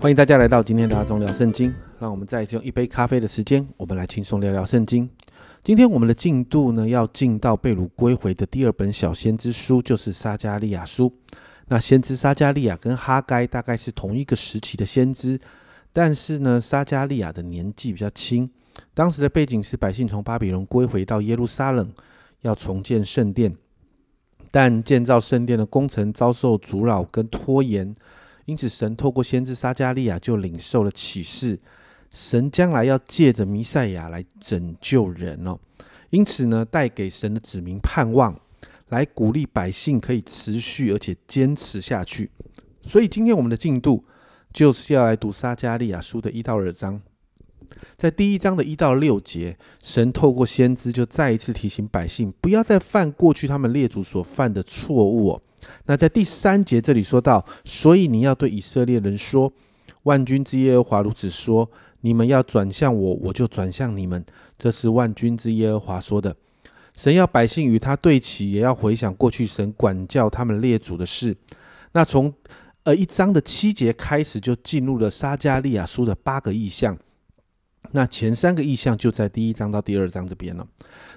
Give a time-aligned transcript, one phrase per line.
[0.00, 1.74] 欢迎大家来到今天的阿忠聊圣经。
[1.98, 5.06] 让我们再一次用一杯咖啡的时间，我们来轻松聊聊圣经。
[5.62, 11.12] 今天我们的进度呢，要进到被掳归回的第二本小先知书，就是撒加利亚书。
[11.68, 15.38] 那先知撒加利亚跟哈该大概是同一个时期的先知，
[15.92, 18.50] 但是呢，撒加利亚的年纪比较轻。
[18.94, 21.92] 当时的背景是百姓从巴比伦归回到耶路撒冷，
[22.40, 23.54] 要重建圣殿，
[24.50, 27.94] 但建造圣殿的工程遭受阻扰跟拖延。
[28.50, 31.56] 因此，神透过先知撒加利亚就领受了启示，
[32.10, 35.56] 神将来要借着弥赛亚来拯救人哦。
[36.10, 38.36] 因此呢，带给神的子民盼望，
[38.88, 42.28] 来鼓励百姓可以持续而且坚持下去。
[42.82, 44.04] 所以，今天我们的进度
[44.52, 47.00] 就是要来读撒加利亚书的一到二章。
[47.96, 55.40] 在第一章的一到六节，神透过先知就再一次提醒百姓，不要再犯过去他们列祖所犯的错误。
[55.86, 59.52] 那在第三节这里说到，所以你要对以色列人说
[60.04, 64.24] ：“万军之耶和华如此说：你们要转向我，我就转向你们。”
[64.58, 66.34] 这是万军之耶和华说的。
[66.94, 71.36] 神要百姓与他对齐，也要回想过去神管教他们列祖的事。
[71.92, 72.32] 那从
[72.82, 76.96] 呃一章的七节开始，就进入了撒加利亚书的八个意象。
[77.92, 80.66] 那前三个意象就在第一章到第二章这边了。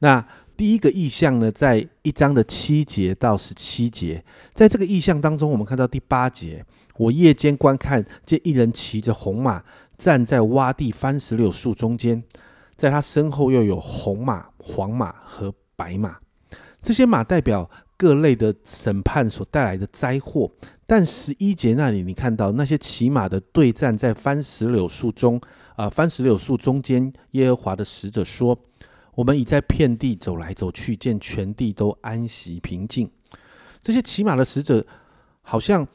[0.00, 0.26] 那
[0.56, 6.64] 第一个意象呢，在一章的七节到十七节，在这个意象当中，我们看到第八节，
[6.96, 9.62] 我夜间观看，见一人骑着红马，
[9.98, 12.22] 站在洼地番石榴树中间，
[12.74, 16.16] 在他身后又有红马、黄马和白马，
[16.80, 20.50] 这些马代表各类的审判所带来的灾祸。
[20.86, 25.38] 但十一节那里，你看到那些骑马的对战在番石榴树中，
[25.76, 28.58] 啊，番石榴树中间，耶和华的使者说。
[29.14, 33.10] 我们已在遍地走来走去，见全地都安息平静。
[33.80, 34.86] 这些骑马的使者
[35.40, 35.88] 好像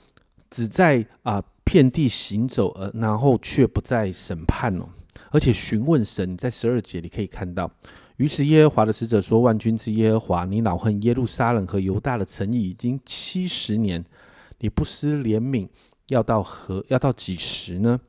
[0.49, 4.89] 只在啊遍地行走，而然后却不在审判哦，
[5.29, 6.35] 而且询问神。
[6.35, 7.69] 在十二节你可以看到，
[8.17, 14.03] 于是耶和华的使者说：“万军之耶和华，你恼恨耶路撒冷和犹大的诚意已经七十年，
[14.57, 15.69] 你不失怜悯，
[16.07, 17.99] 要到何要到几时呢？”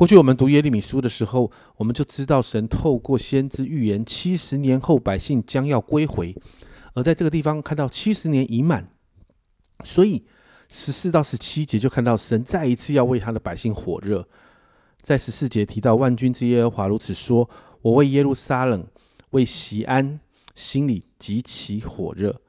[0.00, 6.34] 过去我们读耶利米书的时候，我们就知道神透过先知预言，七十年后百姓将要归回。
[6.94, 8.88] 而在这个地方看到七十年已满，
[9.84, 10.24] 所以
[10.70, 14.26] 十四到十七节就看到神再一次要为他的百姓火热。
[15.02, 17.50] 在十四节提到万军之耶和华如此说
[17.82, 18.86] ：“我为耶路撒冷，
[19.32, 20.18] 为西安，
[20.54, 22.40] 心里极其火热。”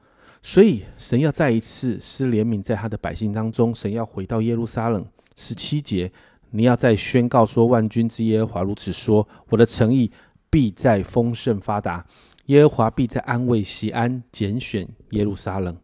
[0.42, 5.06] 所以神要再一次施怜悯在他的百姓当中，神要回到耶路撒冷。
[5.36, 6.10] 十七节。
[6.52, 10.12] 你要再宣告说：“万军之耶和华如此说：我的诚意
[10.50, 12.06] 必在丰盛发达，
[12.46, 15.74] 耶和华必在安慰西安，拣选耶路撒冷。”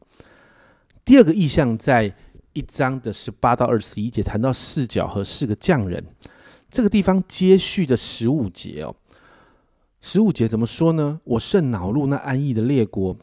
[1.05, 2.15] 第二个意象在
[2.53, 6.05] 一章的十八到二十一节谈到四角和四个匠人。
[6.71, 8.95] 这个地方接续的十五节哦，
[10.03, 11.19] 十五节怎么说呢？
[11.25, 13.17] 我甚恼怒那安逸的列国，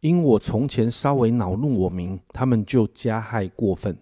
[0.00, 3.96] 因我从前稍微恼怒我民，他们就加害过分。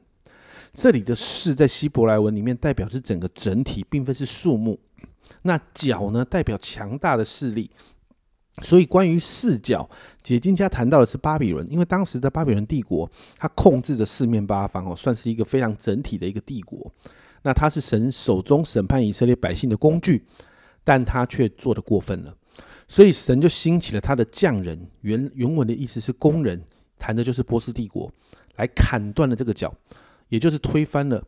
[0.73, 4.79] 这里的“士”在希伯来文里面代表是整个整体，并非是数目。
[5.43, 7.71] 那“角”呢，代表强大的势力。
[8.63, 9.89] 所以，关于四角，
[10.23, 16.93] 解经家谈到的是巴比伦，因为当时的巴比伦帝国，它控制着四面八方哦，算是一个非常整体的一个帝国。
[17.43, 20.27] 那它是神手中审判以色列百姓的工具，
[20.85, 22.37] 但他却做的过分了，
[22.87, 26.63] 所以神就兴起了他的匠人，原原文的意思是工人，
[26.99, 28.13] 谈的就是波斯帝国，
[28.57, 29.75] 来砍断了这个角。
[30.33, 31.23] 也就是推翻了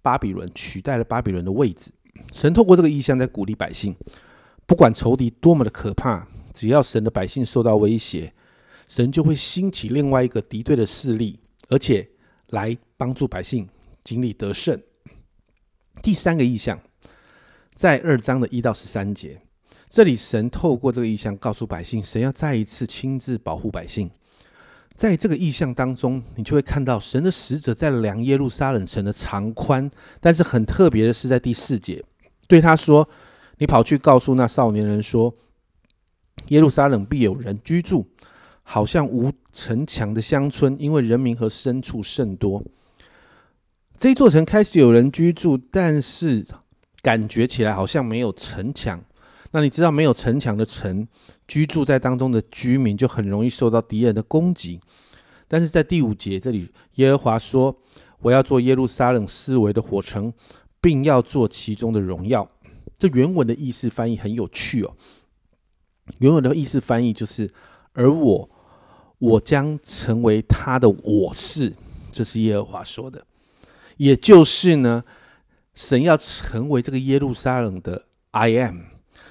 [0.00, 1.90] 巴比伦，取代了巴比伦的位置。
[2.32, 3.94] 神透过这个意象在鼓励百姓，
[4.64, 8.32] 不管仇敌多么的可怕，只要神的百姓受到威胁，
[8.88, 11.38] 神就会兴起另外一个敌对的势力，
[11.68, 12.08] 而且
[12.46, 13.68] 来帮助百姓
[14.02, 14.80] 经历得胜。
[16.00, 16.80] 第三个意象
[17.74, 19.42] 在二章的一到十三节，
[19.90, 24.10] 这里神透过这个意象告诉百姓，神要再一次亲自保护百姓。
[24.98, 29.88] 在这个意象当中，你就会看到神的使者在量耶路撒冷城的长宽。
[30.20, 32.04] 但是很特别的是，在第四节
[32.48, 33.08] 对他说
[33.58, 35.32] ：“你跑去告诉那少年人说，
[36.48, 38.08] 耶路撒冷必有人居住，
[38.64, 42.60] 好像无城墙的乡村，因为人民和牲畜甚多。
[43.96, 46.44] 这座城开始有人居住，但是
[47.02, 49.00] 感觉起来好像没有城墙。
[49.50, 51.06] 那你知道，没有城墙的城？”
[51.48, 54.78] 居住在当中的居民就很容易受到敌人的攻击，
[55.48, 57.74] 但是在第五节这里，耶和华说
[58.20, 60.30] ：“我要做耶路撒冷思维的火城，
[60.78, 62.46] 并要做其中的荣耀。”
[62.98, 64.94] 这原文的意思翻译很有趣哦。
[66.18, 67.50] 原文的意思翻译就是
[67.94, 68.50] ：“而我，
[69.18, 71.72] 我将成为他的我是。”
[72.12, 73.24] 这是耶和华说的，
[73.96, 75.04] 也就是呢，
[75.74, 78.80] 神要成为这个耶路撒冷的 I am，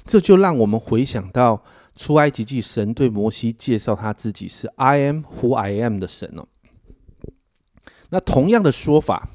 [0.07, 1.61] 这就让我们回想到
[1.95, 6.47] 出埃及记，神对摩西介绍他自己是 I am who I am 的神哦。
[8.09, 9.29] 那同样的说法，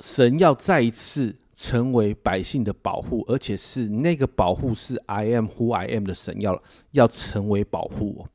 [0.00, 6.62] 神要再一次成为百姓的保护，而且是那个保护是 I am who I am 的神要
[6.92, 8.28] 要成为保护哦。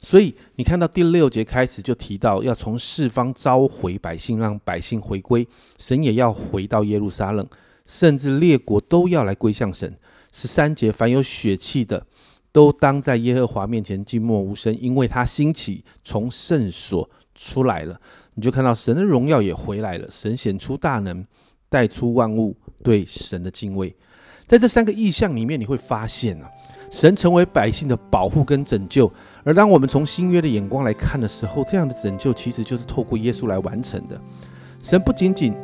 [0.00, 5.46] 所以你看到第六节开始就提到要从四方召回百姓，让百姓回归，
[5.78, 7.46] 神也要回到耶路撒冷，
[7.88, 9.92] 甚至列国都要来归向神。
[10.32, 12.06] 十三节，凡有血气的，
[12.52, 18.00] 都当在耶和华面前静默无声，因为他兴起从圣所出来了。
[18.34, 21.24] 你就看到神的荣耀也回来了，神显出大能，
[21.68, 22.54] 带出万物
[22.84, 23.92] 对神的敬畏。
[24.46, 26.48] 在这三个意象里面，你会发现啊。
[26.90, 29.12] 神成为百姓的保护跟拯救，
[29.44, 34.18] 而当我们从新约的眼光来看的时候，这样的拯救其实就是透过耶稣来完成的。
[34.82, 35.54] 神不仅仅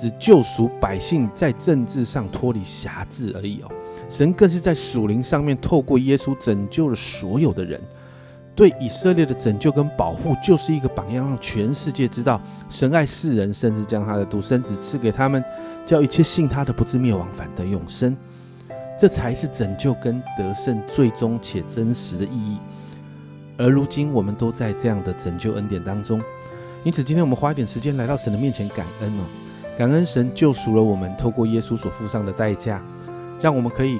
[0.00, 3.70] 只救赎百姓在政治上脱离辖制而已哦，
[4.08, 7.80] 神更是在属灵上面透过耶稣拯救了所有的人。
[8.56, 15.42] 对以色列的拯救跟保护，就是一个榜样，让全世界知道神爱世人，甚至将他的独生子赐给他们，
[15.86, 18.14] 叫一切信他的不至灭亡，反得永生。
[18.98, 22.58] 这才是拯救跟得胜最终且真实的意义。
[23.56, 26.20] 而如今，我们都在这样的拯救恩典当中。
[26.84, 29.22] 因此，今天我们花一点时间来到神的面前感恩哦，
[29.80, 32.82] 感恩神救赎了我们，透过耶稣所付上的代价，
[33.40, 33.98] 让我们可以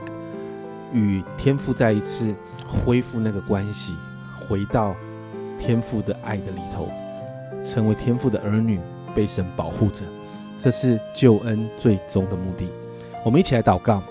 [0.92, 2.34] 与天父再一次
[2.68, 3.96] 恢复那个关系，
[4.46, 4.94] 回到
[5.56, 6.90] 天父的爱的里头，
[7.64, 8.78] 成为天父的儿女，
[9.14, 10.02] 被神保护着。
[10.58, 12.68] 这是救恩最终的目的。
[13.24, 14.02] 我们一起来祷告。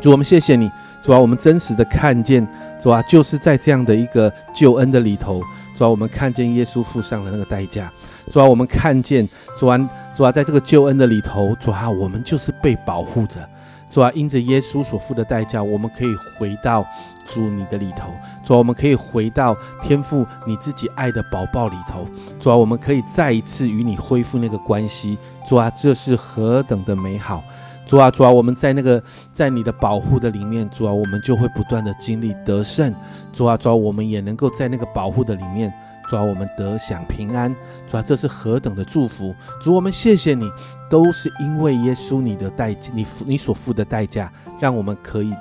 [0.00, 0.68] 主，我们谢谢你，
[1.00, 2.44] 主啊，我们真实的看见，
[2.82, 5.40] 主啊，就是在这样的一个救恩的里头，
[5.76, 7.92] 主啊，我们看见耶稣付上了那个代价，
[8.28, 9.78] 主啊，我们看见，主啊，
[10.18, 13.48] 主啊，在这个救恩的里头，主啊，我们就是被保护着，
[13.88, 16.84] 主啊，因着耶稣所付的代价，我们可以回到
[17.24, 18.10] 主你的里头，
[18.42, 22.04] 主啊，我们可以回到天父你自己爱的宝宝里头，
[22.40, 25.16] 主啊，我们可以再一次与你恢复那个关系，
[25.46, 27.40] 主啊，这是何等的美好。
[27.86, 29.00] 主啊，主啊，我们在那个
[29.30, 32.92] 在你的保护的里面，主啊，我们就会不断的经历得胜。
[33.32, 35.72] 主啊，主啊，我们也能够在那个保护的里面，
[36.08, 37.54] 主啊，我们得享平安。
[37.86, 39.34] 主啊，这是何等的祝福！
[39.60, 40.50] 主，我们谢谢你，
[40.88, 45.32] 都是因为耶稣你的代你付你所付的代价，让我们可以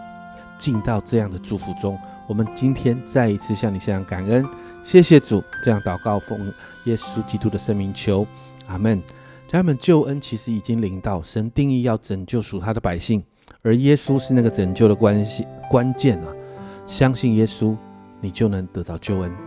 [0.58, 1.98] 进到这样的祝福中。
[2.28, 4.46] 我们今天再一次向你献上感恩，
[4.84, 5.42] 谢谢主。
[5.64, 6.38] 这样祷告奉
[6.84, 8.28] 耶稣基督的圣名求，
[8.68, 9.02] 阿门。
[9.48, 13.24] 家人们，救恩其实已经临到，神定义要拯救属他的百姓，
[13.62, 16.28] 而耶稣是那个拯救的关系关键啊！
[16.86, 17.74] 相信耶稣，
[18.20, 19.47] 你就能得到救恩。